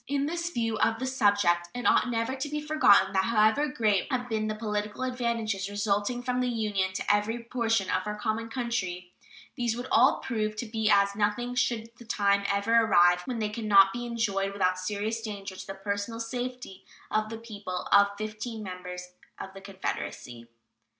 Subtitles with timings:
[0.07, 4.09] In this view of the subject, it ought never to be forgotten that however great
[4.09, 8.17] may have been the political advantages resulting from the Union to every portion of our
[8.17, 9.11] common country,
[9.53, 13.49] these would all prove to be as nothing should the time ever arrive when they
[13.49, 18.07] can not be enjoyed without serious danger to the personal safety of the people of
[18.17, 20.47] fifteen members of the Confederacy.